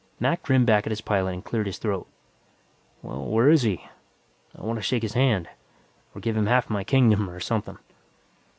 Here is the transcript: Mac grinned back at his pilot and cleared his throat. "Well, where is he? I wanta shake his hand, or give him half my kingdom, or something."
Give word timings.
Mac 0.19 0.41
grinned 0.41 0.65
back 0.65 0.87
at 0.87 0.91
his 0.91 0.99
pilot 0.99 1.31
and 1.33 1.45
cleared 1.45 1.67
his 1.67 1.77
throat. 1.77 2.07
"Well, 3.03 3.23
where 3.27 3.51
is 3.51 3.61
he? 3.61 3.85
I 4.57 4.63
wanta 4.63 4.81
shake 4.81 5.03
his 5.03 5.13
hand, 5.13 5.47
or 6.15 6.21
give 6.21 6.35
him 6.35 6.47
half 6.47 6.71
my 6.71 6.83
kingdom, 6.83 7.29
or 7.29 7.39
something." 7.39 7.77